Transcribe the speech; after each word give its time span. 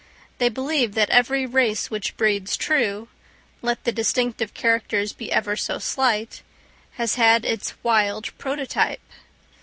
They 0.39 0.49
believe 0.49 0.95
that 0.95 1.11
every 1.11 1.45
race 1.45 1.91
which 1.91 2.17
breeds 2.17 2.57
true, 2.57 3.07
let 3.61 3.83
the 3.83 3.91
distinctive 3.91 4.55
characters 4.55 5.13
be 5.13 5.31
ever 5.31 5.55
so 5.55 5.77
slight, 5.77 6.41
has 6.93 7.17
had 7.21 7.45
its 7.45 7.75
wild 7.83 8.35
prototype. 8.39 9.07